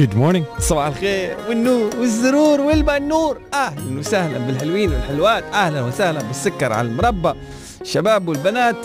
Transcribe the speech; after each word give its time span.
Good 0.00 0.16
morning 0.16 0.44
صباح 0.58 0.86
الخير. 0.86 1.36
والنور 1.48 1.96
والسرور 1.96 2.60
والبنور. 2.60 3.40
أهلا 3.54 3.98
وسهلا 3.98 4.38
بالحلوين 4.38 4.92
والحلوات. 4.92 5.44
أهلا 5.44 5.82
وسهلا 5.82 6.22
بالسكر 6.22 6.72
على 6.72 6.88
المربى. 6.88 7.32
الشباب 7.80 8.28
والبنات 8.28 8.76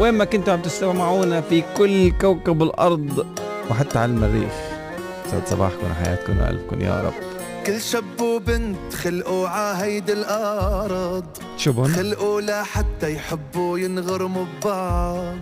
وين 0.00 0.14
ما 0.14 0.24
كنتوا 0.24 0.52
عم 0.52 0.62
تستمعونا 0.62 1.40
في 1.40 1.62
كل 1.76 2.12
كوكب 2.20 2.62
الأرض 2.62 3.26
وحتى 3.70 3.98
على 3.98 4.12
المريخ. 4.12 4.52
يسعد 5.30 5.46
صباحكم 5.46 5.90
وحياتكم 5.90 6.38
والفكم 6.38 6.80
يا 6.80 7.00
رب. 7.00 7.14
كل 7.66 7.80
شاب 7.80 8.20
وبنت 8.20 8.94
خلقوا 8.94 9.48
ع 9.48 9.60
هيدي 9.60 10.10
الأرض 10.10 11.24
شو 11.56 11.72
بون 11.72 11.88
خلقوا 11.88 12.40
لحتى 12.40 13.14
يحبوا 13.14 13.78
ينغرموا 13.78 14.44
ببعض. 14.44 15.38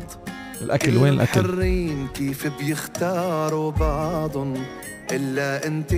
الأكل 0.62 0.96
وين 0.96 1.12
الأكل؟ 1.12 1.40
محتارين 1.40 2.06
كيف 2.14 2.46
بيختاروا 2.58 3.70
بعضهم 3.70 4.54
إلا 5.12 5.66
أنت 5.66 5.94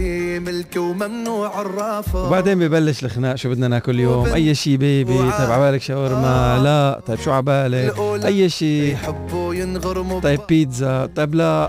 ملك 0.48 0.76
وممنوع 0.76 1.60
الرفض. 1.60 2.26
وبعدين 2.26 2.58
ببلش 2.58 3.04
الخناق 3.04 3.34
شو 3.34 3.48
بدنا 3.50 3.68
ناكل 3.68 3.94
اليوم؟ 3.94 4.26
أي 4.26 4.54
شي 4.54 4.76
baby 4.76 5.18
طيب 5.18 5.50
عبالك 5.50 5.82
شاورما؟ 5.82 6.60
لا. 6.62 7.00
طيب 7.06 7.18
شو 7.20 7.30
عبالك؟ 7.30 7.94
أي 8.24 8.48
شي. 8.48 8.92
يحبوا 8.92 9.54
ينغرموا 9.54 10.20
طيب 10.20 10.40
بيتزا. 10.48 11.06
طيب 11.16 11.34
لا. 11.34 11.68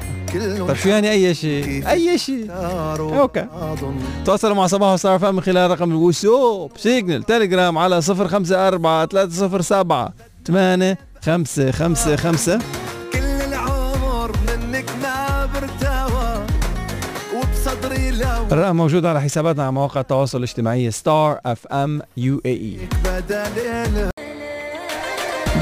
طيب 0.67 0.73
شو 0.73 0.89
يعني 0.89 1.11
أي 1.11 1.33
شيء 1.33 1.89
أي 1.89 2.17
شيء. 2.17 2.47
بعضهم 2.47 3.99
تواصلوا 4.25 4.55
مع 4.55 4.67
صباح 4.67 4.93
وصار 4.93 5.19
فهم 5.19 5.35
من 5.35 5.41
خلال 5.41 5.71
رقم 5.71 5.91
الواتساب 5.91 6.71
سيجنال 6.77 7.23
تليجرام 7.23 7.77
على 7.77 8.01
054 8.01 9.07
307 9.07 10.13
8 10.47 10.97
5 11.21 11.71
5 11.71 12.15
5 12.15 12.59
الرقم 18.51 18.75
موجود 18.75 19.05
على 19.05 19.21
حساباتنا 19.21 19.63
على 19.63 19.71
مواقع 19.71 20.01
التواصل 20.01 20.37
الاجتماعي 20.37 20.91
ستار 20.91 21.39
اف 21.45 21.67
ام 21.67 22.01
UAE 22.17 22.77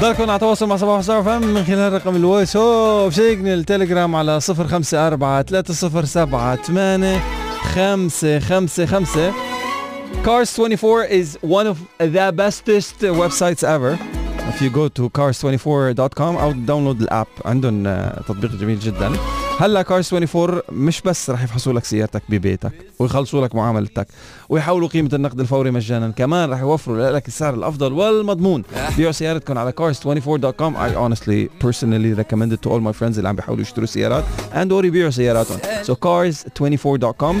ضلكم 0.00 0.30
على 0.30 0.38
تواصل 0.38 0.68
مع 0.68 0.76
صباح 0.76 0.98
وصار 0.98 1.22
فهم 1.22 1.42
من 1.42 1.64
خلال 1.64 1.92
رقم 1.92 2.16
الواتساب 2.16 3.12
سيجنال 3.12 3.64
تليجرام 3.64 4.16
على 4.16 4.40
054 4.40 5.42
307 5.42 6.56
8 6.56 7.20
5 7.74 8.38
5 8.38 8.86
5 8.86 9.32
Cars 10.24 10.56
24 10.56 11.04
is 11.04 11.38
one 11.42 11.66
of 11.66 11.78
the 11.98 12.32
bestest 12.32 13.00
websites 13.02 13.62
ever. 13.62 13.98
If 14.48 14.62
you 14.62 14.70
go 14.70 14.88
to 14.88 15.08
cars24.com 15.10 16.20
أو 16.20 16.52
download 16.52 17.00
ال 17.00 17.06
app 17.06 17.26
عندهم 17.44 17.86
آه، 17.86 18.20
تطبيق 18.28 18.50
جميل 18.50 18.78
جدا. 18.78 19.12
هلا 19.60 19.82
Cars 19.82 20.14
24 20.14 20.60
مش 20.72 21.00
بس 21.02 21.30
رح 21.30 21.42
يفحصوا 21.42 21.72
لك 21.72 21.84
سيارتك 21.84 22.22
ببيتك 22.28 22.72
ويخلصوا 22.98 23.46
لك 23.46 23.54
معاملتك 23.54 24.06
ويحولوا 24.48 24.88
قيمة 24.88 25.10
النقد 25.12 25.40
الفوري 25.40 25.70
مجانا 25.70 26.08
كمان 26.10 26.50
رح 26.50 26.60
يوفروا 26.60 27.10
لك 27.10 27.28
السعر 27.28 27.54
الأفضل 27.54 27.92
والمضمون. 27.92 28.62
بيعوا 28.96 29.12
سيارتكم 29.12 29.58
على 29.58 29.72
cars24.com 29.80 30.74
I 30.76 30.94
honestly 30.96 31.64
personally 31.66 32.14
recommend 32.22 32.52
it 32.52 32.62
to 32.62 32.70
all 32.70 32.80
my 32.80 32.92
friends 33.00 33.16
اللي 33.16 33.28
عم 33.28 33.36
بيحاولوا 33.36 33.62
يشتروا 33.62 33.86
سيارات 33.86 34.24
and 34.54 34.70
or 34.70 34.84
يبيعوا 34.84 35.10
سياراتهم. 35.10 35.58
so 35.84 35.92
cars24.com 35.92 37.34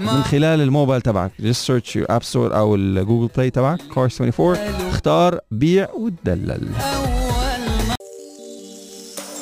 من 0.00 0.22
خلال 0.22 0.60
الموبايل 0.60 1.00
تبعك. 1.02 1.30
Just 1.42 1.66
search 1.70 1.94
your 1.96 2.06
app 2.14 2.22
store 2.32 2.36
أو 2.36 2.74
ال 2.74 2.82
Google 2.82 3.30
Play 3.36 3.50
تبعك 3.50 3.80
cars24 3.80 4.40
اختار 4.88 5.40
بيع 5.50 5.88
وتدلل. 5.90 6.68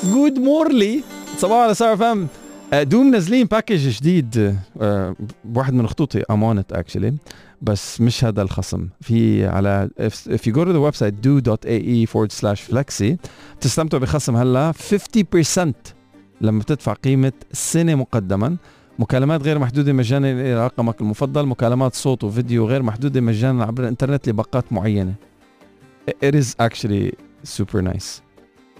Good 0.04 0.38
morning 0.38 1.02
صباحو 1.42 1.58
على 1.58 1.74
ستار 1.74 1.96
اف 1.96 2.06
ام. 2.06 2.26
du 2.82 3.06
منزلين 3.06 3.46
package 3.46 3.88
جديد. 3.88 4.56
آه، 4.80 5.16
واحد 5.54 5.74
من 5.74 5.86
خطوطي 5.86 6.22
أنا 6.30 6.47
أنت 6.47 6.72
actually 6.72 7.14
بس 7.62 8.00
مش 8.00 8.24
هذا 8.24 8.42
الخصم. 8.42 8.88
في 9.00 9.46
على 9.46 9.90
if, 10.00 10.30
if 10.30 10.40
you 10.40 10.54
go 10.54 10.64
to 10.64 10.72
the 10.72 10.90
website 10.90 11.14
du.ae 11.24 12.06
forward 12.12 12.32
slash 12.40 12.72
flexi 12.72 13.16
بتستمتعوا 13.56 14.02
بخصم 14.02 14.36
هلا 14.36 14.72
50% 14.72 15.68
لما 16.40 16.58
بتدفع 16.60 16.92
قيمة 16.92 17.32
سنة 17.52 17.94
مقدما. 17.94 18.56
مكالمات 18.98 19.42
غير 19.42 19.58
محدودة 19.58 19.92
مجانا 19.92 20.30
إلى 20.32 20.64
رقمك 20.64 21.00
المفضل. 21.00 21.46
مكالمات 21.46 21.94
صوت 21.94 22.24
وفيديو 22.24 22.66
غير 22.66 22.82
محدودة 22.82 23.20
مجانا 23.20 23.64
عبر 23.64 23.82
الإنترنت 23.82 24.28
لباقات 24.28 24.72
معينة. 24.72 25.14
It 26.10 26.34
is 26.34 26.46
actually 26.66 27.12
super 27.58 27.82
nice. 27.82 28.20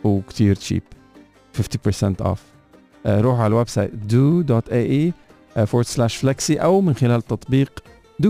وكتير 0.04 0.56
cheap. 0.56 0.82
50% 1.58 2.24
off. 2.24 2.24
آه، 2.24 2.51
روحوا 3.06 3.42
على 3.44 3.46
ال 3.46 3.68
website 3.68 3.90
du.ae 4.10 5.12
آه، 5.56 5.64
forward 5.64 5.86
slash 5.86 6.22
flexi 6.22 6.60
أو 6.62 6.80
من 6.80 6.94
خلال 6.94 7.22
تطبيق 7.22 7.82
du 8.22 8.28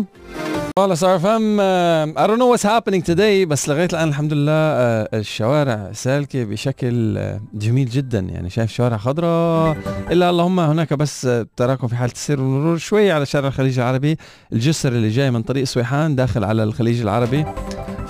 والله 0.79 0.95
ستار 0.95 1.19
اف 1.19 1.39
ام 1.39 1.59
آه، 1.61 2.07
I 2.07 2.27
don't 2.29 2.39
know 2.39 2.57
what's 2.57 2.65
happening 2.67 3.03
today 3.13 3.47
بس 3.49 3.69
لغاية 3.69 3.89
الآن 3.93 4.09
الحمد 4.09 4.33
لله 4.33 4.53
آه، 4.53 5.09
الشوارع 5.15 5.93
سالكة 5.93 6.45
بشكل 6.45 7.19
آه، 7.19 7.41
جميل 7.55 7.89
جدا. 7.89 8.19
يعني 8.19 8.51
شايف 8.51 8.73
شوارع 8.73 8.97
خضراء 8.97 9.77
إلا 10.11 10.31
اللهم 10.31 10.61
هناك 10.61 10.95
بس 10.95 11.27
آه، 11.27 11.47
تراكم 11.57 11.87
في 11.89 11.97
حالة 11.97 12.13
السير 12.13 12.41
والمرور 12.41 12.77
شوي 12.77 13.13
على 13.13 13.27
شارع 13.27 13.49
الخليج 13.49 13.79
العربي. 13.79 14.17
الجسر 14.53 14.93
اللي 14.93 15.09
جاي 15.09 15.31
من 15.31 15.43
طريق 15.43 15.65
سويحان 15.65 16.17
داخل 16.17 16.45
على 16.45 16.63
الخليج 16.63 17.01
العربي 17.01 17.45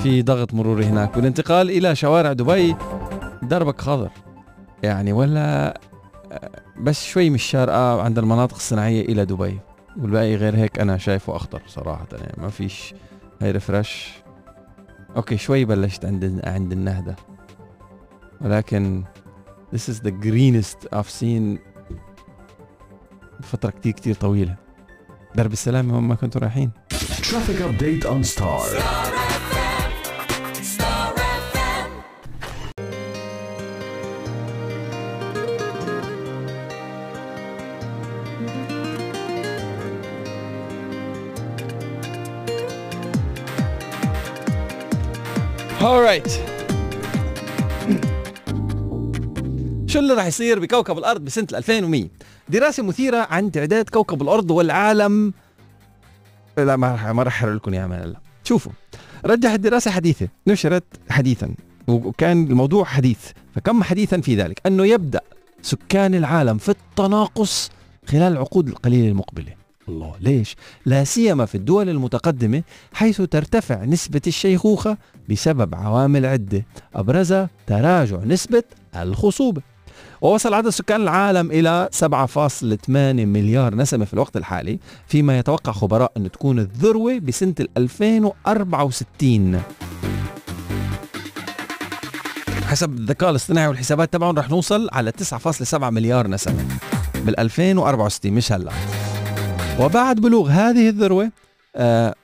في 0.02 0.22
ضغط 0.22 0.54
مروري 0.54 0.84
هناك. 0.84 1.16
والانتقال 1.16 1.70
إلى 1.70 1.94
شوارع 1.96 2.32
دبي 2.32 2.76
دربك 3.42 3.80
خضر. 3.80 4.10
يعني 4.82 5.12
ولا 5.12 5.68
آه، 5.68 5.74
بس 6.80 7.04
شوي 7.04 7.28
من 7.28 7.34
الشارقة 7.34 8.02
عند 8.02 8.18
المناطق 8.18 8.54
الصناعية 8.54 9.02
إلى 9.02 9.24
دبي 9.24 9.60
والباقي 9.96 10.36
غير 10.36 10.56
هيك 10.56 10.78
أنا 10.78 10.98
شايفه 10.98 11.36
أخضر 11.36 11.62
صراحة 11.66 12.06
يعني 12.12 12.42
ما 12.42 12.48
فيش 12.48 12.94
هاي 13.42 13.50
refresh. 13.50 14.12
Okay 15.16 15.36
شوي 15.36 15.64
بلشت 15.64 16.04
عند 16.04 16.40
عند 16.44 16.72
النهدة 16.72 17.16
ولكن 18.40 19.04
this 19.74 19.92
is 19.92 19.98
the 19.98 20.10
greenest 20.10 20.98
I've 20.98 21.20
seen 21.20 21.58
فترة 23.42 23.70
كتير 23.70 23.92
كتير 23.92 24.14
طويلة. 24.14 24.56
درب 25.34 25.52
السلامة 25.52 25.94
وين 25.94 26.04
ما 26.04 26.14
كنتوا 26.14 26.40
رايحين. 26.40 26.70
Traffic 27.22 27.60
update 27.60 28.04
on 28.04 28.24
Star. 28.24 29.31
Alright 45.82 46.30
شو 49.86 49.98
اللي 49.98 50.14
راح 50.14 50.26
يصير 50.26 50.58
بكوكب 50.58 50.98
الأرض 50.98 51.20
بسنة 51.20 51.46
2100 51.54 52.08
دراسة 52.48 52.82
مثيرة 52.82 53.26
عن 53.30 53.52
تعداد 53.52 53.88
كوكب 53.88 54.22
الأرض 54.22 54.50
والعالم. 54.50 55.32
لا 56.58 56.76
ما 56.76 56.92
راح 56.92 57.06
ما 57.06 57.22
راح 57.22 57.36
احرق 57.36 57.54
لكم 57.54 57.70
من 57.70 57.92
هلا 57.92 58.20
شوفوا 58.44 58.72
رجحت 59.24 59.60
دراسة 59.60 59.90
حديثة 59.90 60.28
نشرت 60.46 60.84
حديثا 61.10 61.54
وكان 61.88 62.46
الموضوع 62.46 62.84
حديث 62.84 63.18
فكم 63.54 63.82
حديثا 63.82 64.20
في 64.20 64.36
ذلك؟ 64.36 64.60
أنه 64.66 64.86
يبدأ 64.86 65.20
سكان 65.62 66.14
العالم 66.14 66.58
في 66.58 66.68
التناقص 66.68 67.70
خلال 68.08 68.32
العقود 68.32 68.68
القليله 68.68 69.08
المقبلة. 69.08 69.54
الله 69.88 70.14
ليش؟ 70.20 70.56
لا 70.86 71.04
سيما 71.04 71.46
في 71.46 71.54
الدول 71.54 71.88
المتقدمة 71.88 72.62
حيث 72.92 73.22
ترتفع 73.22 73.84
نسبة 73.84 74.22
الشيخوخة 74.26 74.98
بسبب 75.28 75.74
عوامل 75.74 76.26
عدة. 76.26 76.66
أبرزها 76.94 77.50
تراجع 77.66 78.16
نسبة 78.24 78.62
الخصوبة. 78.96 79.62
ووصل 80.20 80.54
عدد 80.54 80.68
سكان 80.68 81.00
العالم 81.02 81.50
إلى 81.50 81.88
7.8 81.92 82.88
مليار 83.26 83.74
نسمة 83.74 84.04
في 84.04 84.14
الوقت 84.14 84.36
الحالي 84.36 84.78
فيما 85.06 85.38
يتوقع 85.38 85.72
خبراء 85.72 86.12
أن 86.16 86.30
تكون 86.30 86.58
الذروة 86.58 87.18
بسنة 87.18 87.54
ال 87.60 87.68
2064 87.76 89.62
حسب 92.66 92.92
الذكاء 92.92 93.30
الاصطناعي 93.30 93.68
والحسابات 93.68 94.12
تبعهم 94.12 94.38
رح 94.38 94.50
نوصل 94.50 94.88
على 94.92 95.12
9.7 95.12 95.74
مليار 95.74 96.26
نسمة 96.26 96.64
بال 97.26 97.40
2064 97.40 98.32
مش 98.32 98.52
هلأ. 98.52 98.72
وبعد 99.80 100.20
بلوغ 100.20 100.48
هذه 100.50 100.88
الذروة 100.88 101.30
آه 101.76 102.14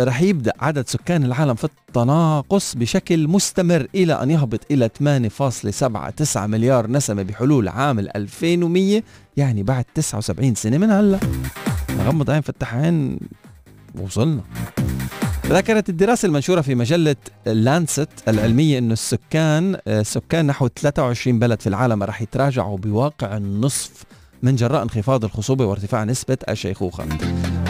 رح 0.00 0.22
يبدأ 0.22 0.52
عدد 0.60 0.88
سكان 0.88 1.24
العالم 1.24 1.54
في 1.54 1.64
التناقص 1.64 2.74
بشكل 2.74 3.28
مستمر 3.28 3.86
إلى 3.94 4.22
أن 4.22 4.30
يهبط 4.30 4.60
إلى 4.70 4.90
8.79 4.98 6.36
مليار 6.36 6.90
نسمة 6.90 7.22
بحلول 7.22 7.68
عام 7.68 7.98
ال 7.98 8.16
2100 8.16 9.02
يعني 9.36 9.62
بعد 9.62 9.84
79 9.94 10.54
سنة 10.54 10.78
من 10.78 10.90
هلا. 10.90 11.18
نغمض 11.98 12.30
عين 12.30 12.40
فتح 12.40 12.74
عين 12.74 13.18
وصلنا 14.02 14.40
ذكرت 15.46 15.88
الدراسة 15.88 16.26
المنشورة 16.26 16.60
في 16.60 16.74
مجلة 16.74 17.16
لانست 17.46 18.08
العلمية 18.28 18.78
أن 18.78 18.92
السكان 18.92 19.78
سكان 20.02 20.46
نحو 20.46 20.68
23 20.68 21.38
بلد 21.38 21.60
في 21.60 21.66
العالم 21.66 22.02
رح 22.02 22.22
يتراجعوا 22.22 22.78
بواقع 22.78 23.36
النصف 23.36 24.04
من 24.42 24.56
جراء 24.56 24.82
انخفاض 24.82 25.24
الخصوبة 25.24 25.66
وارتفاع 25.66 26.04
نسبة 26.04 26.38
الشيخوخة. 26.48 27.04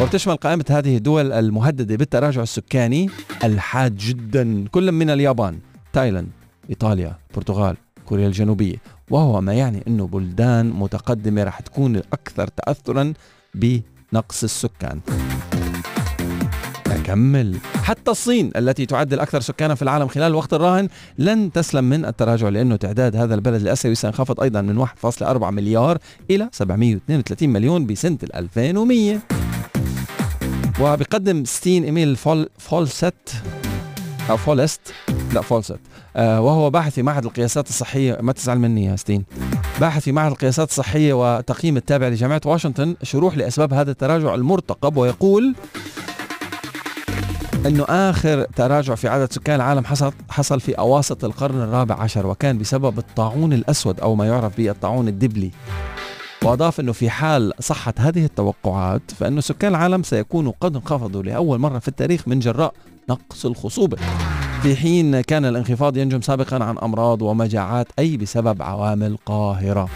وبتشمل 0.01 0.37
قائمة 0.37 0.65
هذه 0.71 0.97
الدول 0.97 1.33
المهددة 1.33 1.97
بالتراجع 1.97 2.43
السكاني 2.43 3.11
الحاد 3.45 3.97
جدا 3.97 4.65
كل 4.69 4.93
من 4.93 5.11
اليابان 5.11 5.59
تايلاند 5.93 6.29
إيطاليا 6.71 7.19
البرتغال 7.31 7.77
كوريا 8.07 8.27
الجنوبية. 8.27 8.77
وهو 9.11 9.41
ما 9.41 9.55
يعني 9.55 9.83
أنه 9.89 10.07
بلدان 10.07 10.71
متقدمة 10.71 11.45
رح 11.45 11.61
تكون 11.61 11.97
الأكثر 11.97 12.47
تأثرا 12.47 13.13
بنقص 13.55 14.45
السكان. 14.45 15.01
أكمل. 16.87 17.57
حتى 17.83 18.11
الصين 18.11 18.51
التي 18.57 18.87
تعد 18.87 19.13
الأكثر 19.13 19.41
سكانا 19.41 19.75
في 19.75 19.83
العالم 19.83 20.09
خلال 20.09 20.27
الوقت 20.27 20.55
الراهن 20.55 20.89
لن 21.19 21.53
تسلم 21.53 21.85
من 21.85 22.05
التراجع 22.05 22.49
لأنه 22.49 22.77
تعداد 22.77 23.17
هذا 23.17 23.35
البلد 23.35 23.63
الآسيوي 23.63 23.95
سينخفض 23.95 24.41
أيضا 24.41 24.61
من 24.61 24.87
1.4 24.87 25.45
مليار 25.45 25.99
إلى 26.31 26.49
732 26.53 27.49
مليون 27.49 27.87
بسنة 27.87 28.19
2100 28.35 29.19
وبقدم 30.81 31.45
ستين 31.45 31.85
إيميل 31.85 32.17
فول 32.17 32.49
فولسيت 32.59 33.15
أو 34.31 34.37
فولست. 34.37 34.81
لا 35.33 35.41
فولست. 35.41 35.79
آه 36.17 36.41
وهو 36.41 36.71
باحث 36.71 36.95
في 36.95 37.03
معهد 37.03 37.25
القياسات 37.25 37.69
الصحية. 37.69 38.19
ما 38.21 38.33
تزعل 38.33 38.59
مني 38.59 38.85
يا 38.85 38.97
ستين. 38.97 39.25
باحث 39.81 40.03
في 40.03 40.13
معهد 40.13 40.31
القياسات 40.31 40.69
الصحية 40.69 41.13
والتقييم 41.13 41.77
التابع 41.77 42.09
لجامعة 42.09 42.41
واشنطن 42.45 42.97
شرح 43.03 43.37
لأسباب 43.37 43.75
هذا 43.75 43.91
التراجع 43.91 44.35
المرتقب 44.35 44.97
ويقول 44.97 45.55
إنه 47.67 47.85
آخر 47.89 48.45
تراجع 48.57 48.95
في 48.95 49.09
عدد 49.09 49.33
سكان 49.33 49.57
العالم 49.57 49.85
حصل 49.85 50.13
حصل 50.31 50.61
في 50.61 50.73
أواسط 50.73 51.25
القرن 51.25 51.61
الرابع 51.61 51.95
عشر 51.95 52.27
وكان 52.27 52.59
بسبب 52.59 52.99
الطاعون 52.99 53.53
الأسود 53.53 54.01
أو 54.01 54.15
ما 54.15 54.27
يعرف 54.27 54.57
بالطاعون 54.57 55.09
الدبلي. 55.09 55.51
وأضاف 56.49 56.81
إنه 56.81 56.93
في 56.93 57.11
حال 57.11 57.53
صحت 57.61 58.01
هذه 58.01 58.25
التوقعات 58.25 59.03
فإنه 59.19 59.41
سكان 59.41 59.71
العالم 59.71 60.03
سيكونوا 60.03 60.53
قد 60.61 60.77
انخفضوا 60.77 61.23
لأول 61.23 61.59
مرة 61.59 61.79
في 61.79 61.89
التاريخ 61.89 62.29
من 62.29 62.39
جراء 62.39 62.75
نقص 63.11 63.47
الخصوبة. 63.47 63.97
في 64.63 64.77
حين 64.77 65.21
كان 65.21 65.45
الانخفاض 65.45 65.97
ينجم 65.97 66.21
سابقا 66.21 66.65
عن 66.65 66.79
أمراض 66.79 67.23
ومجاعات 67.23 67.87
أي 67.99 68.17
بسبب 68.17 68.63
عوامل 68.63 69.17
قاهرة. 69.27 69.89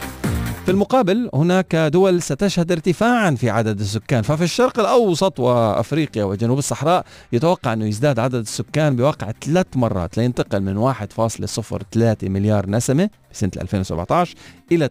في 0.64 0.70
المقابل 0.70 1.30
هناك 1.34 1.76
دول 1.76 2.22
ستشهد 2.22 2.72
ارتفاعا 2.72 3.30
في 3.30 3.50
عدد 3.50 3.80
السكان 3.80 4.22
ففي 4.22 4.44
الشرق 4.44 4.78
الأوسط 4.78 5.40
وأفريقيا 5.40 6.24
وجنوب 6.24 6.58
الصحراء 6.58 7.04
يتوقع 7.32 7.72
أنه 7.72 7.86
يزداد 7.86 8.18
عدد 8.18 8.34
السكان 8.34 8.96
بواقع 8.96 9.32
ثلاث 9.44 9.66
مرات 9.74 10.16
لينتقل 10.18 10.60
من 10.62 10.92
1.03 10.92 12.24
مليار 12.28 12.70
نسمة 12.70 13.10
في 13.32 13.38
سنة 13.38 13.50
2017 13.60 14.34
إلى 14.72 14.88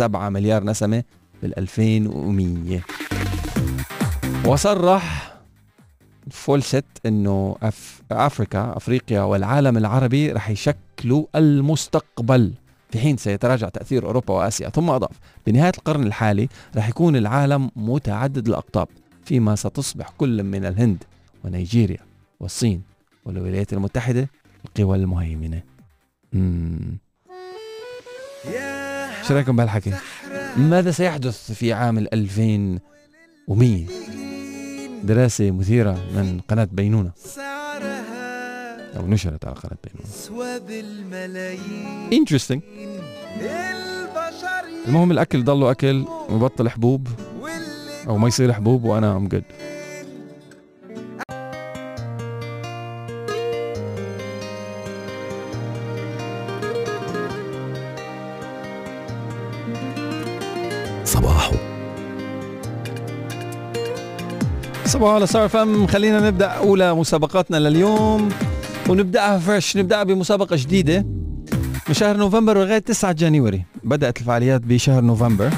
مليار 0.14 0.64
نسمة 0.64 1.02
بال 1.42 1.58
2100 1.58 2.80
وصرح 4.46 5.34
فولست 6.30 6.84
إنه 7.06 7.56
أف... 7.62 8.02
افريكا 8.12 8.76
أفريقيا 8.76 9.20
والعالم 9.20 9.76
العربي 9.76 10.32
رح 10.32 10.50
يشكلوا 10.50 11.24
المستقبل. 11.36 12.52
في 12.94 13.00
حين 13.00 13.16
سيتراجع 13.16 13.68
تأثير 13.68 14.06
أوروبا 14.06 14.34
وآسيا. 14.34 14.68
ثم 14.68 14.90
أضاف 14.90 15.16
بنهاية 15.46 15.72
القرن 15.78 16.06
الحالي 16.06 16.48
رح 16.76 16.88
يكون 16.88 17.16
العالم 17.16 17.70
متعدد 17.76 18.48
الأقطاب 18.48 18.88
فيما 19.24 19.56
ستصبح 19.56 20.08
كل 20.18 20.42
من 20.42 20.64
الهند 20.64 21.04
ونيجيريا 21.44 21.98
والصين 22.40 22.82
والولايات 23.24 23.72
المتحدة 23.72 24.28
القوى 24.64 24.96
المهيمنة. 24.96 25.62
شو 29.28 29.34
رأيكم 29.34 29.56
بهالحكي؟ 29.56 29.92
ماذا 30.56 30.90
سيحدث 30.90 31.52
في 31.52 31.72
عام 31.72 31.98
2100 31.98 33.86
دراسة 35.02 35.50
مثيرة 35.50 35.92
من 35.92 36.40
قناة 36.48 36.68
بينونة. 36.72 37.10
أو 38.96 39.06
نشرت 39.06 39.44
على 39.44 39.54
قناة 39.54 39.76
بينونة 39.84 40.08
interesting. 42.10 42.60
المهم 44.88 45.10
الأكل 45.10 45.44
ضله 45.44 45.70
أكل 45.70 46.04
ويبطل 46.28 46.68
حبوب 46.68 47.08
أو 48.08 48.18
ما 48.18 48.28
يصير 48.28 48.52
حبوب 48.52 48.84
وأنا 48.84 49.16
ام 49.16 49.28
جود 49.28 49.44
صباحو 61.04 61.50
صباحو 64.86 65.14
على 65.14 65.26
ستار 65.26 65.48
اف 65.48 65.67
ام 65.67 65.86
خلينا 65.86 66.20
نبدأ 66.20 66.46
أولى 66.46 66.94
مسابقاتنا 66.94 67.56
لليوم. 67.56 68.28
ونبدأها 68.88 69.38
fresh 69.38 69.76
نبدأها 69.76 70.02
بمسابقة 70.02 70.56
جديدة. 70.56 71.06
من 71.88 71.94
شهر 71.94 72.16
نوفمبر 72.16 72.58
لغاية 72.58 72.78
9 72.78 73.12
January 73.12 73.64
بدأت 73.84 74.20
الفعاليات 74.20 74.60
بشهر 74.60 75.02
نوفمبر. 75.02 75.50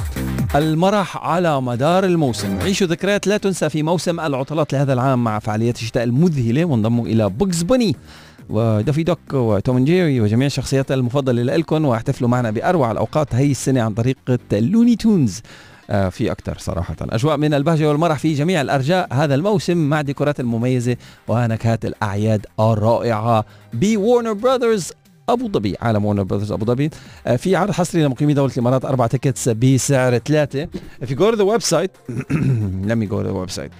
المرح 0.54 1.16
على 1.16 1.60
مدار 1.60 2.04
الموسم. 2.04 2.58
عيشوا 2.60 2.86
ذكريات 2.86 3.26
لا 3.26 3.36
تنسى 3.36 3.68
في 3.68 3.82
موسم 3.82 4.20
العطلات 4.20 4.72
لهذا 4.72 4.92
العام 4.92 5.24
مع 5.24 5.38
فعاليات 5.38 5.76
الشتاء 5.76 6.04
المذهلة. 6.04 6.64
وانضموا 6.64 7.06
إلى 7.06 7.28
باغز 7.28 7.62
باني 7.62 7.96
ودافي 8.50 9.02
دوك 9.02 9.18
وتوم 9.34 9.84
جيري 9.84 10.20
وجميع 10.20 10.46
الشخصيات 10.46 10.92
المفضلة 10.92 11.42
لكم. 11.42 11.84
واحتفلوا 11.84 12.30
معنا 12.30 12.50
بأروع 12.50 12.92
الأوقات 12.92 13.34
هي 13.34 13.50
السنة 13.50 13.82
عن 13.82 13.94
طريق 13.94 14.16
Looney 14.52 14.96
Tunes 14.96 15.42
في 15.86 16.32
أكثر 16.32 16.58
صراحة. 16.58 16.96
أجواء 17.00 17.36
من 17.36 17.54
البهجة 17.54 17.88
والمرح 17.88 18.18
في 18.18 18.34
جميع 18.34 18.60
الأرجاء 18.60 19.08
هذا 19.12 19.34
الموسم 19.34 19.76
مع 19.76 20.00
ديكورات 20.00 20.40
المميزة 20.40 20.96
ونكهات 21.28 21.84
الأعياد 21.84 22.46
الرائعة 22.60 23.44
ب 23.72 23.81
Warner 23.81 24.32
Brothers 24.32 24.92
أبو 25.28 25.48
ظبي 25.48 25.76
عالم 25.80 26.04
Warner 26.04 26.22
Brothers 26.22 26.52
أبو 26.52 26.64
ظبي. 26.64 26.90
آه، 27.26 27.36
في 27.36 27.56
عرض 27.56 27.70
حصري 27.70 28.04
لمقيمي 28.04 28.34
دولة 28.34 28.52
الإمارات 28.52 28.84
أربع 28.84 29.06
tickets 29.06 29.48
بسعر 29.48 30.18
ثلاثة. 30.18 30.68
Go 31.02 31.30
to 31.32 31.36
the 31.36 31.46
website 31.46 31.90
let 32.88 32.96
me 32.98 33.06
go 33.06 33.22
to 33.22 33.28
the 33.28 33.46
website. 33.46 33.72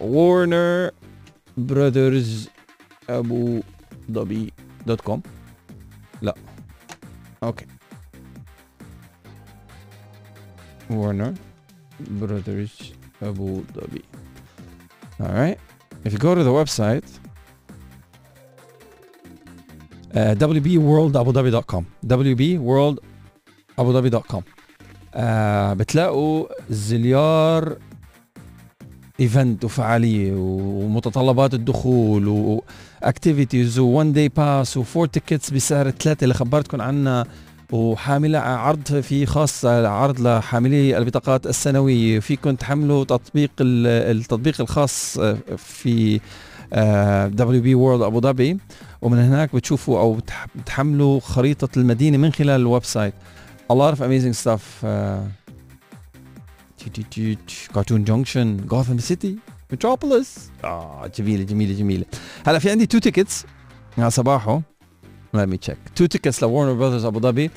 Warner 0.00 0.92
brothers 1.56 2.48
ابو 3.10 3.60
ظبي 4.12 4.52
dot 4.86 5.00
com 5.00 5.22
لا. 6.22 6.34
Okay 7.42 7.66
Warner 10.90 11.34
Brothers 12.00 12.92
Abu 13.22 13.62
Dhabi. 13.74 14.02
All 15.20 15.28
right. 15.32 15.58
If 16.04 16.12
you 16.12 16.18
go 16.18 16.34
to 16.34 16.42
the 16.44 16.50
website, 16.50 17.04
uh, 20.14 20.34
wbworldabudhabi.com 20.34 21.84
wbworldabudhabi.com 22.06 24.42
uh, 24.42 24.46
بتلاقوا 25.74 26.46
زليار 26.70 27.76
event 29.20 29.64
وفعالية 29.64 30.32
ومتطلبات 30.36 31.54
الدخول 31.54 32.28
و 32.28 32.42
activities 32.42 33.78
و 33.78 33.86
one 33.86 34.12
day 34.12 34.28
pass 34.28 34.76
و 34.76 34.82
four 34.82 35.06
tickets 35.06 35.50
بسعر 35.50 35.90
ثلاثة 35.90 36.24
اللي 36.24 36.34
خبرتكم 36.34 36.82
عنها 36.82 37.24
وحاملة 37.72 38.38
عرض 38.38 39.00
في 39.00 39.26
خاص 39.26 39.64
عرض 39.64 40.20
لحاملي 40.20 40.98
البطاقات 40.98 41.46
السنوية 41.46 42.20
فيكم 42.20 42.54
تحملوا 42.54 43.04
تطبيق 43.04 43.50
التطبيق 43.60 44.60
الخاص 44.60 45.18
في 45.56 46.20
WB 47.26 47.62
World 47.62 48.02
ابو 48.02 48.20
ظبي 48.20 48.58
ومن 49.02 49.18
هناك 49.18 49.54
بتشوفوا 49.54 50.00
أو 50.00 50.18
بتحملوا 50.56 51.20
خريطة 51.20 51.68
المدينة 51.76 52.18
من 52.18 52.32
خلال 52.32 52.60
ال 52.60 52.84
website. 52.84 53.14
A 53.72 53.74
lot 53.74 53.94
of 53.94 54.00
amazing 54.00 54.44
stuff. 54.44 54.86
Cartoon 57.74 58.04
Junction 58.04 58.56
Gotham 58.56 58.98
City 58.98 59.36
Metropolis 59.72 60.50
آه 60.64 61.10
جميلة 61.18 61.44
جميلة 61.44 61.74
جميلة. 61.78 62.04
هلا 62.46 62.58
في 62.58 62.70
عندي 62.70 62.86
two 62.86 62.98
tickets 62.98 63.44
على 63.98 64.10
صباحو 64.10 64.62
let 65.36 65.48
me 65.54 65.68
check. 65.70 65.76
two 65.96 66.06
tickets 66.06 66.42
ل 66.42 66.46
Warner 66.46 66.72
Brothers 66.72 67.04
ابو 67.04 67.20
ظبي 67.20 67.50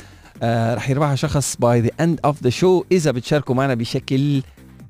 آه 0.44 0.76
رح 0.76 0.90
يربحها 0.90 1.16
شخص 1.16 1.56
by 1.60 1.82
the 1.82 1.90
end 2.00 2.20
of 2.26 2.44
the 2.44 2.50
show 2.50 2.84
إذا 2.92 3.12
بتشاركوا 3.12 3.56
معنا 3.56 3.74
بشكل 3.74 4.42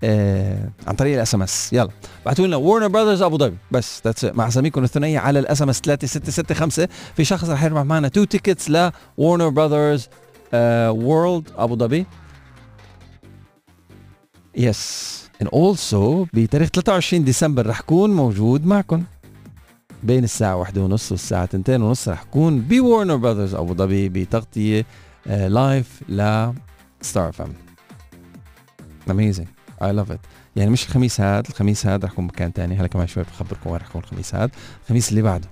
آه 0.03 0.69
عن 0.87 0.95
طريق 0.95 1.15
ال 1.15 1.35
SMS 1.35 1.73
يلا. 1.73 1.89
ابعتوا 2.23 2.47
لنا 2.47 2.55
Warner 2.55 2.87
Brothers 2.87 3.21
ابو 3.21 3.37
ظبي 3.37 3.57
بس 3.71 4.01
that's 4.05 4.25
مع 4.25 4.47
أساميكم 4.47 4.83
الثنائية 4.83 5.19
على 5.19 5.39
ال 5.39 5.61
SMS 5.61 5.79
3665 5.79 6.87
في 7.15 7.23
شخص 7.25 7.49
رح 7.49 7.63
يربح 7.63 7.81
معنا 7.81 8.07
two 8.07 8.23
tickets 8.23 8.69
ل 8.69 8.81
Warner 8.81 9.49
Brothers 9.49 10.07
World 10.53 11.47
ابو 11.57 11.75
ظبي 11.75 12.05
yes 14.55 15.19
and 15.43 15.47
also 15.47 16.27
بتاريخ 16.33 16.69
23 16.69 17.23
ديسمبر 17.23 17.67
رح 17.67 17.81
كون 17.81 18.09
موجود 18.09 18.65
معكم. 18.65 19.03
بين 20.03 20.23
الساعة 20.23 20.55
واحدة 20.55 20.81
ونص 20.81 21.11
والساعة 21.11 21.49
ونص. 21.69 22.09
رح 22.09 22.23
كون 22.23 22.61
ب 22.61 22.69
Warner 22.69 23.15
Brothers 23.15 23.55
أبو 23.55 23.73
ظبي 23.73 24.09
بتغطية 24.09 24.85
live 25.25 26.01
ل 26.09 26.51
Star 27.01 27.29
FM 27.29 27.53
amazing 29.11 29.47
I 29.83 29.91
love 29.91 30.11
it 30.11 30.19
يعني 30.55 30.71
مش 30.71 30.85
الخميس 30.85 31.21
هذا 31.21 31.49
الخميس 31.49 31.85
هذا 31.85 32.05
رح 32.05 32.11
يكون 32.11 32.25
مكان 32.25 32.53
تاني. 32.53 32.75
هلا 32.75 32.87
كمان 32.87 33.07
شوي 33.07 33.23
بخبركم 33.23 33.69
وين 33.69 33.79
رح 33.79 33.89
يكون 33.89 34.01
الخميس 34.01 34.35
هذا 34.35 34.51
الخميس 34.83 35.09
اللي 35.09 35.21
بعده 35.21 35.47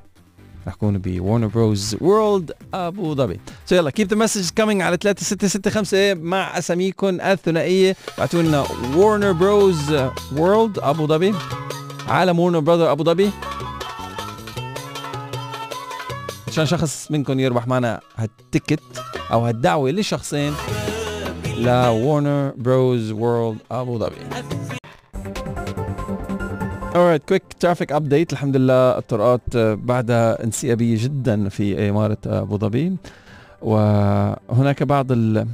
رح 0.67 0.73
يكون 0.73 0.97
ب 0.97 1.04
Warner 1.04 1.47
Bros 1.47 1.97
World 2.01 2.51
أبو 2.73 3.15
ظبي. 3.15 3.39
so 3.65 3.75
يلا 3.75 3.89
keep 3.89 4.07
the 4.07 4.15
message 4.15 4.49
coming 4.49 4.81
على 4.81 4.97
3665 5.01 6.17
مع 6.17 6.57
أساميكم 6.57 7.21
الثنائية. 7.21 7.95
بعتوا 8.17 8.41
لنا 8.41 8.65
Warner 8.95 9.31
Bros 9.31 9.95
World 10.35 10.79
أبو 10.79 11.07
ظبي. 11.07 11.33
عالم 12.07 12.39
Warner 12.39 12.59
Brother 12.59 12.91
أبو 12.91 13.03
ظبي. 13.03 13.31
عشان 16.57 16.77
شخص 16.77 17.11
منكم 17.11 17.39
يربح 17.39 17.67
معنا 17.67 17.99
هال 18.15 18.32
ticket 18.32 18.83
أو 19.31 19.45
هالدعوة 19.45 19.91
لشخصين 19.91 20.53
ل 21.57 21.71
Warner 21.71 22.53
Bros 22.57 23.11
World 23.11 23.57
ابو 23.71 23.97
ظبي 23.97 24.15
Alright 26.93 27.21
quick 27.27 27.43
traffic 27.59 27.91
update 27.91 28.33
الحمد 28.33 28.55
لله 28.55 28.97
الطرقات 28.97 29.57
بعدها 29.57 30.43
انسيابية 30.43 31.03
جدا 31.03 31.49
في 31.49 31.89
إمارة 31.89 32.17
أبو 32.25 32.57
ظبي. 32.57 32.97
وهناك 33.61 34.83
بعض 34.83 35.11
ال 35.11 35.47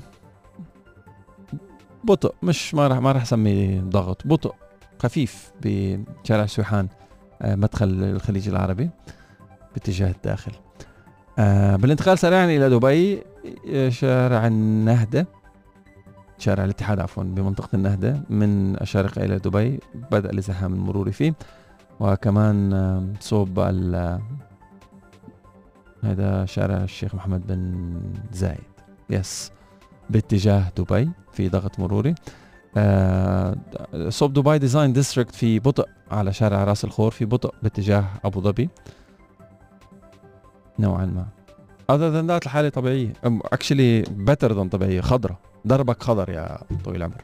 بطء 2.03 2.33
مش 2.43 2.73
ما 2.73 2.87
راح 2.87 2.97
ما 2.97 3.11
راح 3.11 3.21
اسميه 3.21 3.81
ضغط 3.81 4.21
بطء 4.27 4.55
خفيف 4.99 5.51
بشارع 5.61 6.45
سويحان 6.45 6.87
آه، 7.41 7.55
مدخل 7.55 7.87
الخليج 7.87 8.49
العربي 8.49 8.89
باتجاه 9.73 10.11
الداخل. 10.11 10.51
آه، 11.39 11.75
بالانتقال 11.75 12.19
سريعا 12.19 12.45
إلى 12.45 12.69
دبي 12.69 13.23
آه، 13.69 13.89
شارع 13.89 14.47
النهدة. 14.47 15.27
شارع 16.37 16.63
الاتحاد 16.63 16.99
عفوا 16.99 17.23
بمنطقة 17.23 17.69
النهدة 17.73 18.23
من 18.29 18.75
الشارقة 18.81 19.25
إلى 19.25 19.39
دبي. 19.39 19.79
بدأ 20.11 20.29
الازدحام 20.29 20.73
المروري 20.73 21.11
فيه. 21.11 21.33
وكمان 21.99 22.73
آم، 22.73 23.13
صوب 23.19 23.59
ال 23.59 24.19
هذا 26.03 26.45
شارع 26.45 26.83
الشيخ 26.83 27.15
محمد 27.15 27.47
بن 27.47 27.93
زايد. 28.33 28.57
Yes 29.09 29.51
باتجاه 30.09 30.71
دبي 30.77 31.09
في 31.31 31.49
ضغط 31.49 31.79
مروري. 31.79 32.15
آه، 32.77 33.55
صوب 34.09 34.33
Dubai 34.33 34.57
Design 34.57 34.93
District 34.93 35.35
في 35.35 35.59
بطء 35.59 35.89
على 36.11 36.33
شارع 36.33 36.63
راس 36.63 36.83
الخور 36.83 37.11
في 37.11 37.25
بطء 37.25 37.53
باتجاه 37.63 38.05
أبو 38.25 38.41
ظبي. 38.41 38.69
نوعا 40.79 41.05
ما. 41.05 41.25
Other 41.91 42.11
than 42.15 42.27
that 42.29 42.45
الحالة 42.45 42.69
طبيعية. 42.69 43.13
actually 43.25 44.03
better 44.03 44.49
than 44.49 44.69
طبيعية. 44.71 45.01
خضرا 45.01 45.39
دربك 45.65 46.03
خضر 46.03 46.29
يا 46.29 46.57
طويل 46.85 46.97
العمر. 46.97 47.21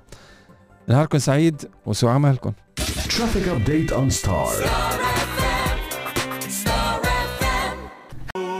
نهاركم 0.88 1.18
سعيد 1.18 1.70
وسوء 1.86 2.10
عملكم. 2.10 2.52
Traffic 3.10 3.46
update 3.48 3.92
on 3.94 4.12
Star. 4.12 4.50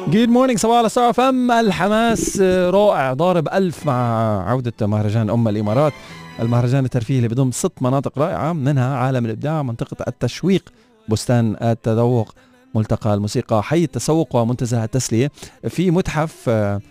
Good 0.08 0.30
morning 0.30 0.60
صباحو 0.60 0.78
على 0.78 0.90
Star 0.90 1.10
FM 1.10 1.52
الحماس 1.52 2.40
آه، 2.42 2.70
رائع. 2.70 3.14
ضارب 3.14 3.48
ألف 3.48 3.86
مع 3.86 4.50
عودة 4.50 4.88
مهرجان 4.88 5.30
أم 5.30 5.48
الإمارات. 5.48 5.94
المهرجان 6.40 6.86
الترفيهي 6.86 7.18
اللي 7.18 7.28
بضم 7.28 7.52
ست 7.52 7.82
مناطق 7.82 8.20
رائعة 8.20 8.54
منها 8.54 8.96
عالم 8.96 9.26
الإبداع 9.26 9.64
منطقة 9.64 10.06
التشويق 10.08 10.70
بستان 11.10 11.56
التذوق. 11.62 12.34
ملتقى 12.76 13.14
الموسيقى 13.14 13.64
حي 13.64 13.84
التسوق 13.84 14.36
ومنتزه 14.36 14.84
التسلية 14.84 15.32
في 15.68 15.92
متحف 15.92 16.50
آه، 16.50 16.82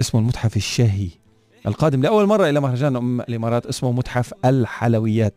اسمه 0.00 0.20
المتحف 0.20 0.56
الشهي 0.56 1.08
القادم 1.66 2.02
لأول 2.02 2.26
مرة 2.26 2.48
إلى 2.48 2.60
مهرجان 2.60 2.96
أم 2.96 3.20
الإمارات 3.20 3.66
اسمه 3.66 3.92
متحف 3.92 4.34
الحلويات. 4.44 5.34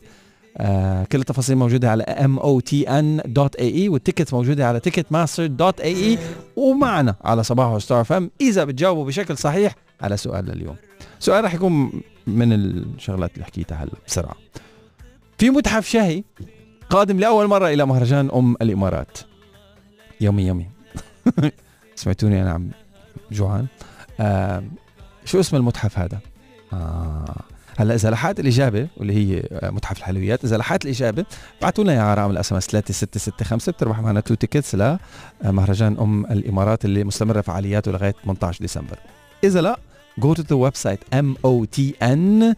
آه 0.57 1.03
كل 1.03 1.19
التفاصيل 1.19 1.55
موجودة 1.55 1.91
على 1.91 2.03
motn.ae 2.37 3.89
والتيكت 3.89 4.33
موجودة 4.33 4.67
على 4.67 4.81
ticketmaster.ae 4.89 6.19
ومعنا 6.55 7.15
على 7.21 7.43
صباح 7.43 7.77
ستار 7.77 8.03
فم 8.03 8.29
إذا 8.41 8.63
بتجاوبوا 8.63 9.05
بشكل 9.05 9.37
صحيح 9.37 9.75
على 10.01 10.17
سؤال 10.17 10.45
لليوم. 10.45 10.75
سؤال 11.19 11.43
رح 11.43 11.53
يكون 11.53 11.91
من 12.27 12.53
الشغلات 12.53 13.33
اللي 13.33 13.45
حكيتها 13.45 13.83
هلا 13.83 13.91
بسرعة. 14.07 14.35
في 15.37 15.49
متحف 15.49 15.87
شهي 15.87 16.23
قادم 16.89 17.19
لأول 17.19 17.47
مرة 17.47 17.67
إلى 17.67 17.85
مهرجان 17.85 18.29
أم 18.35 18.55
الإمارات. 18.61 19.17
يومي 20.21 20.47
يومي. 20.47 20.67
سمعتوني 21.95 22.41
أنا 22.41 22.51
عم 22.51 22.69
جوعان. 23.31 23.67
آه 24.19 24.63
شو 25.25 25.39
اسم 25.39 25.55
المتحف 25.55 25.99
هذا؟ 25.99 26.19
آه 26.73 27.41
هلا 27.77 27.95
إذا 27.95 28.09
لحقت 28.09 28.39
الإجابة 28.39 28.87
واللي 28.97 29.13
هي 29.13 29.43
آه، 29.51 29.69
متحف 29.69 29.97
الحلويات 29.97 30.45
إذا 30.45 30.57
لحقت 30.57 30.85
الإجابة 30.85 31.25
ابعتوا 31.59 31.83
لنا 31.83 32.01
على 32.03 32.21
رقم 32.21 32.31
ال 32.31 32.51
SMS 32.51 32.67
3665 32.67 33.73
بتربح 33.73 33.99
معنا 33.99 34.19
two 34.19 34.33
tickets 34.33 34.75
لمهرجان 35.43 35.97
أم 35.99 36.25
الإمارات 36.25 36.85
اللي 36.85 37.03
مستمرة 37.03 37.41
فعالياته 37.41 37.91
لغاية 37.91 38.13
18 38.23 38.61
ديسمبر. 38.61 38.99
إذا 39.43 39.61
لا 39.61 39.79
to 40.17 40.43
the 40.49 40.55
website 40.55 40.99
motn.ae 41.13 42.53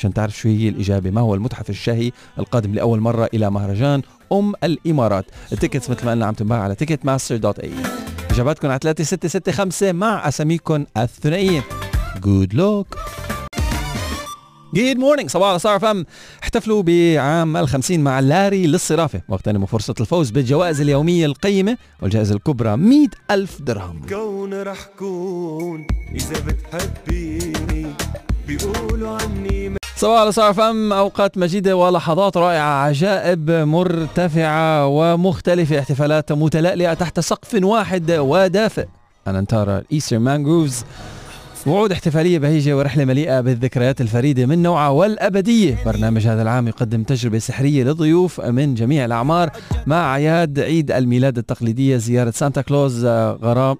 عشان 0.00 0.14
تعرف 0.14 0.36
شو 0.38 0.48
هي 0.48 0.68
الإجابة. 0.68 1.10
ما 1.10 1.20
هو 1.20 1.34
المتحف 1.34 1.70
الشهي 1.70 2.12
القادم 2.38 2.74
لأول 2.74 3.00
مرة 3.00 3.28
إلى 3.34 3.50
مهرجان 3.50 4.02
أم 4.32 4.52
الإمارات؟ 4.64 5.24
ال 5.52 5.57
tickets 5.57 5.90
مثل 5.90 6.04
ما 6.04 6.10
قلنا 6.10 6.26
عم 6.26 6.34
تنباع 6.34 6.62
على 6.62 6.76
ticketmaster.ae 6.82 7.68
إجاباتكم 8.30 8.68
على 8.68 8.78
3665 8.82 9.94
مع 9.94 10.28
أساميكم 10.28 10.84
الثنائية. 10.96 11.64
جود 12.22 12.54
لوك 12.54 12.98
جود 14.74 14.96
مورنينج 14.96 15.30
صباح 15.30 15.54
الخير 15.54 15.78
فم. 15.78 16.04
احتفلوا 16.42 16.82
بعام 16.82 17.56
الخمسين 17.56 18.04
مع 18.04 18.20
لاري 18.20 18.66
للصرافة. 18.66 19.22
واغتنموا 19.28 19.66
فرصة 19.66 19.94
الفوز 20.00 20.30
بالجوائز 20.30 20.80
اليومية 20.80 21.26
القيمة 21.26 21.76
والجائزة 22.02 22.34
الكبرى 22.34 22.76
100 22.76 23.08
ألف 23.30 23.62
درهم. 23.62 24.06
كون 24.08 24.62
رح 24.62 24.84
كون 24.98 25.86
إذا 26.14 26.40
بتحبيني 26.46 27.86
بيقولوا 28.46 29.18
عني 29.18 29.79
صباح 30.00 30.20
الخير 30.22 30.52
فم 30.52 30.92
أوقات 30.92 31.38
مجيدة 31.38 31.76
ولحظات 31.76 32.36
رائعة 32.36 32.84
عجائب 32.84 33.50
مرتفعة 33.50 34.86
ومختلفة 34.86 35.78
احتفالات 35.78 36.32
متلألئة 36.32 36.94
تحت 36.94 37.20
سقف 37.20 37.54
واحد 37.62 38.10
ودافئ. 38.10 38.86
أنا 39.26 39.40
نتارا 39.40 39.82
إيستر 39.92 40.18
مانجروفز 40.18 40.84
وعود 41.66 41.92
احتفالية 41.92 42.38
بهيجة 42.38 42.76
ورحلة 42.76 43.04
مليئة 43.04 43.40
بالذكريات 43.40 44.00
الفريدة 44.00 44.46
من 44.46 44.62
نوعها 44.62 44.88
والأبدية. 44.88 45.84
برنامج 45.86 46.26
هذا 46.26 46.42
العام 46.42 46.68
يقدم 46.68 47.02
تجربة 47.02 47.38
سحرية 47.38 47.84
لضيوف 47.84 48.40
من 48.40 48.74
جميع 48.74 49.04
الأعمار 49.04 49.50
مع 49.86 50.12
أعياد 50.12 50.60
عيد 50.60 50.90
الميلاد 50.90 51.38
التقليدية 51.38 51.96
زيارة 51.96 52.30
سانتا 52.30 52.60
كلوز 52.60 53.04
آه، 53.04 53.38
غراب 53.42 53.76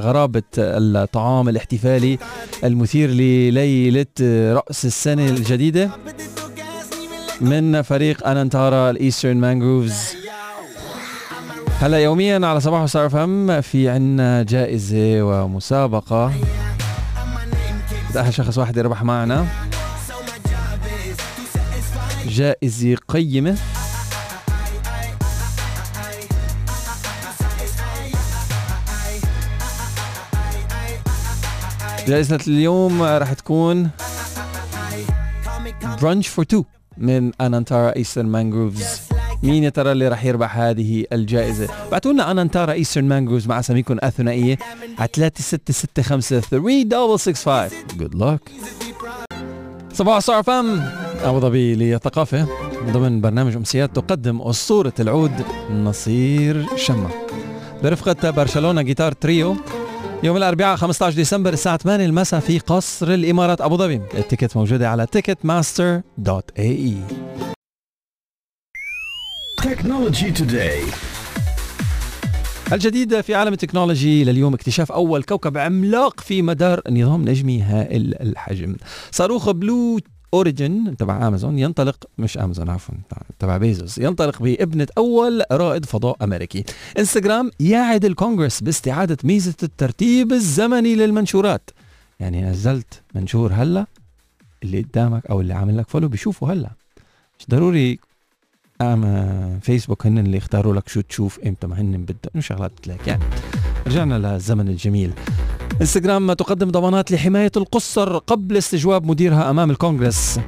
غرابة 0.00 0.42
الطعام 0.58 1.48
الاحتفالي 1.48 2.18
المثير 2.64 3.10
لليلة 3.10 4.06
رأس 4.52 4.84
السنة 4.84 5.26
الجديدة 5.26 5.90
من 7.40 7.82
فريق 7.82 8.26
أنانتارا 8.26 8.90
الإيسترن 8.90 9.36
مانجروفز. 9.36 10.16
هلا 11.80 11.98
يوميا 11.98 12.46
على 12.46 12.60
صباحو 12.60 12.82
ستار 12.82 13.08
FM 13.08 13.60
في 13.60 13.88
عنا 13.88 14.42
جائزة 14.42 15.22
ومسابقة. 15.22 16.32
بدأها 18.10 18.30
شخص 18.30 18.58
واحد 18.58 18.76
يربح 18.76 19.02
معنا. 19.02 19.46
جائزة 22.28 22.96
قيمة. 23.08 23.56
جائزة 32.08 32.38
اليوم 32.48 33.02
راح 33.02 33.32
تكون 33.32 33.90
brunch 36.02 36.28
for 36.28 36.44
two 36.44 36.64
من 36.96 37.32
Anantara 37.40 37.96
Eastern 37.96 38.26
Mangroves 38.26 39.00
مين 39.42 39.64
يا 39.64 39.68
ترى 39.68 39.92
اللي 39.92 40.08
راح 40.08 40.24
يربح 40.24 40.58
هذه 40.58 41.04
الجائزة؟ 41.12 41.68
بعتوا 41.92 42.12
لنا 42.12 42.30
Anantara 42.30 42.72
Eastern 42.72 43.04
Mangroves 43.04 43.46
مع 43.46 43.58
أساميكم 43.58 43.96
الثنائية 44.04 44.58
على 44.98 45.08
3665 45.14 46.40
3665 46.40 47.98
good 47.98 48.14
luck 48.14 48.50
صباحو 49.92 50.16
ع 50.16 50.21
Star 50.21 50.42
FM 50.42 50.80
ابو 51.24 51.40
ظبي 51.40 51.74
للثقافة. 51.74 52.46
ضمن 52.90 53.20
برنامج 53.20 53.56
أمسيات 53.56 53.96
تقدم 53.96 54.42
أسطورة 54.42 54.92
العود 55.00 55.44
نصير 55.70 56.66
شمة 56.76 57.10
برفقة 57.82 58.30
Barcelona 58.30 58.82
Guitar 58.82 59.12
Trio. 59.12 59.56
يوم 60.22 60.36
الأربعاء 60.36 60.76
15 60.76 61.16
ديسمبر 61.16 61.52
الساعة 61.52 61.76
8 61.76 62.06
المساء 62.06 62.40
في 62.40 62.58
قصر 62.58 63.14
الإمارات 63.14 63.60
أبو 63.60 63.76
ظبي. 63.76 64.00
ال 64.14 64.20
ticket 64.20 64.56
موجودة 64.56 64.90
على 64.90 65.06
ticketmaster.ae 65.16 66.94
Technology 69.62 70.32
Today. 70.40 70.94
الجديد 72.72 73.20
في 73.20 73.34
عالم 73.34 73.52
التكنولوجي 73.52 74.24
لليوم 74.24 74.54
اكتشاف 74.54 74.92
أول 74.92 75.22
كوكب 75.22 75.58
عملاق 75.58 76.20
في 76.20 76.42
مدار 76.42 76.80
نظام 76.90 77.28
نجمي 77.28 77.62
هائل 77.62 78.14
الحجم. 78.20 78.76
صاروخ 79.10 79.50
Blue 79.50 79.98
Origin 80.34 80.96
تبع 80.96 81.28
امازون 81.28 81.58
ينطلق 81.58 81.96
مش 82.18 82.38
امازون 82.38 82.68
عفوا 82.68 82.94
تبع 83.38 83.56
بيزوس 83.56 83.98
ينطلق 83.98 84.42
بابنة 84.42 84.86
أول 84.98 85.42
رائد 85.52 85.84
فضاء 85.84 86.16
أمريكي. 86.24 86.64
انستغرام 86.98 87.50
يعد 87.60 88.04
الكونغرس 88.04 88.60
باستعادة 88.60 89.16
ميزة 89.24 89.54
الترتيب 89.62 90.32
الزمني 90.32 90.94
للمنشورات. 90.94 91.70
يعني 92.20 92.42
نزلت 92.42 93.02
منشور 93.14 93.52
هلا 93.52 93.86
اللي 94.62 94.82
قدامك 94.82 95.26
أو 95.26 95.40
اللي 95.40 95.54
عامل 95.54 95.78
لك 95.78 95.88
follow 95.88 96.08
بيشوفه 96.08 96.52
هلا. 96.52 96.70
مش 97.38 97.46
ضروري 97.50 97.98
أما 98.80 99.58
فيسبوك 99.62 100.06
هن 100.06 100.18
اللي 100.18 100.36
يختاروا 100.36 100.74
لك 100.74 100.88
شو 100.88 101.00
تشوف 101.00 101.40
إمتى 101.46 101.66
ما 101.66 101.80
هن 101.80 102.04
بدك 102.04 102.38
شغلات 102.38 102.86
لك 102.86 103.08
يعني. 103.08 103.24
رجعنا 103.86 104.18
للزمن 104.18 104.68
الجميل. 104.68 105.12
انستغرام 105.80 106.32
تقدم 106.32 106.70
ضمانات 106.70 107.10
لحماية 107.12 107.52
القصر 107.56 108.18
قبل 108.18 108.56
استجواب 108.56 109.06
مديرها 109.06 109.50
أمام 109.50 109.70
الكونغرس. 109.70 110.40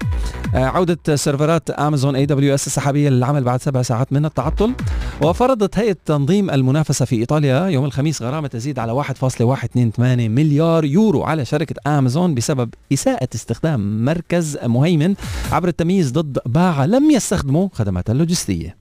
آه، 0.55 0.65
عودة 0.65 1.17
سيرفرات 1.17 1.71
أمازون 1.71 2.17
AWS 2.17 2.67
السحابية 2.67 3.09
للعمل 3.09 3.45
بعد 3.45 3.63
سبع 3.63 3.83
ساعات 3.83 4.13
من 4.13 4.25
التعطل. 4.25 4.75
وفرضت 5.23 5.79
هيئة 5.79 5.97
تنظيم 6.07 6.51
المنافسة 6.51 7.05
في 7.05 7.17
إيطاليا 7.17 7.67
يوم 7.67 7.85
الخميس 7.85 8.23
غرامة 8.23 8.49
تزيد 8.49 8.79
على 8.79 8.93
1.128 8.93 10.31
مليار 10.31 10.85
يورو 10.85 11.23
على 11.23 11.45
شركة 11.45 11.99
أمازون 11.99 12.35
بسبب 12.35 12.75
إساءة 12.93 13.29
استخدام 13.35 14.05
مركز 14.05 14.59
مهيمن 14.63 15.15
عبر 15.53 15.69
التمييز 15.69 16.13
ضد 16.13 16.39
باعة 16.47 16.87
لم 16.87 17.11
يستخدموا 17.11 17.69
خدماتها 17.73 18.13
اللوجستية. 18.13 18.77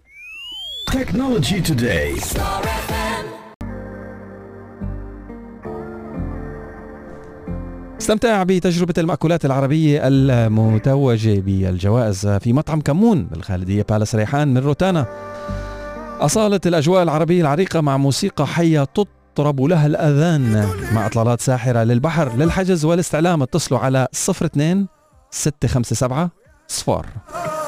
Technology 0.91 1.61
Today. 1.69 2.90
استمتع 8.11 8.43
بتجربة 8.43 8.93
المأكولات 8.97 9.45
العربية 9.45 10.01
المتوجة 10.03 11.39
بالجوائز 11.39 12.27
في 12.27 12.53
مطعم 12.53 12.81
كمون 12.81 13.25
بالخالدية 13.25 13.85
بالاس 13.89 14.15
ريحان 14.15 14.47
من 14.47 14.57
روتانا. 14.57 15.05
أصالة 16.19 16.59
الأجواء 16.65 17.03
العربية 17.03 17.41
العريقة 17.41 17.81
مع 17.81 17.97
موسيقى 17.97 18.47
حية 18.47 18.83
تطرب 18.83 19.61
لها 19.61 19.87
الأذان 19.87 20.67
مع 20.93 21.05
إطلالات 21.05 21.41
ساحرة 21.41 21.83
للبحر 21.83 22.35
للحجز 22.35 22.85
والاستعلام. 22.85 23.41
اتصلوا 23.41 23.79
على 23.79 24.07
02 24.29 24.87
657 25.31 26.29
صفار 26.67 27.05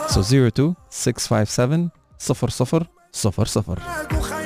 so 0.07 0.19
02 0.19 0.75
657 0.89 1.89
00 2.19 2.87
00 3.13 4.42